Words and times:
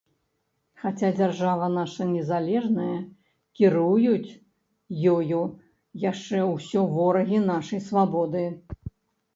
Хаця 0.83 1.09
дзяржава 1.17 1.67
наша 1.73 2.07
незалежная, 2.13 2.95
кіруюць 3.59 4.35
ёю 5.13 5.39
яшчэ 6.11 6.39
ўсё 6.55 6.79
ворагі 6.97 7.45
нашай 7.53 7.89
свабоды. 7.93 8.43